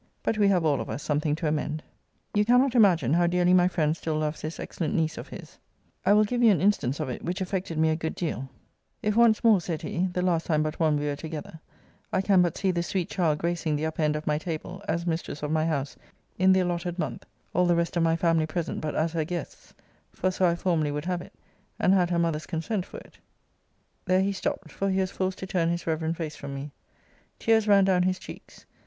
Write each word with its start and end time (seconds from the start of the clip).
But 0.23 0.39
we 0.39 0.47
have 0.47 0.65
all 0.65 0.81
of 0.81 0.89
us 0.89 1.03
something 1.03 1.35
to 1.35 1.47
amend. 1.47 1.83
You 2.33 2.43
cannot 2.43 2.73
imagine 2.73 3.13
how 3.13 3.27
dearly 3.27 3.53
my 3.53 3.67
friend 3.67 3.95
still 3.95 4.15
loves 4.17 4.41
this 4.41 4.59
excellent 4.59 4.95
niece 4.95 5.15
of 5.15 5.27
his. 5.27 5.59
I 6.03 6.13
will 6.13 6.23
give 6.23 6.41
you 6.41 6.51
an 6.51 6.59
instance 6.59 6.99
of 6.99 7.07
it, 7.07 7.23
which 7.23 7.39
affected 7.39 7.77
me 7.77 7.89
a 7.89 7.95
good 7.95 8.15
deal 8.15 8.49
'If 9.03 9.15
once 9.15 9.43
more, 9.43 9.61
said 9.61 9.83
he, 9.83 10.07
(the 10.11 10.23
last 10.23 10.47
time 10.47 10.63
but 10.63 10.79
one 10.79 10.97
we 10.97 11.05
were 11.05 11.15
together,) 11.15 11.59
I 12.11 12.21
can 12.21 12.41
but 12.41 12.57
see 12.57 12.71
this 12.71 12.87
sweet 12.87 13.11
child 13.11 13.37
gracing 13.37 13.75
the 13.75 13.85
upper 13.85 14.01
end 14.01 14.15
of 14.15 14.25
my 14.25 14.39
table, 14.39 14.81
as 14.87 15.05
mistress 15.05 15.43
of 15.43 15.51
my 15.51 15.67
house, 15.67 15.95
in 16.39 16.51
my 16.51 16.59
allotted 16.61 16.97
month; 16.97 17.27
all 17.53 17.67
the 17.67 17.75
rest 17.75 17.95
of 17.95 18.01
my 18.01 18.15
family 18.15 18.47
present 18.47 18.81
but 18.81 18.95
as 18.95 19.13
her 19.13 19.23
guests; 19.23 19.71
for 20.13 20.31
so 20.31 20.47
I 20.47 20.55
formerly 20.55 20.89
would 20.89 21.05
have 21.05 21.21
it; 21.21 21.33
and 21.79 21.93
had 21.93 22.09
her 22.09 22.17
mother's 22.17 22.47
consent 22.47 22.87
for 22.87 22.97
it' 22.97 23.19
There 24.05 24.21
he 24.21 24.31
stopt; 24.31 24.71
for 24.71 24.89
he 24.89 24.99
was 24.99 25.11
forced 25.11 25.37
to 25.37 25.45
turn 25.45 25.69
his 25.69 25.85
reverend 25.85 26.17
face 26.17 26.35
from 26.35 26.55
me. 26.55 26.71
Tears 27.37 27.67
ran 27.67 27.85
down 27.85 28.01
his 28.01 28.17
cheeks. 28.17 28.65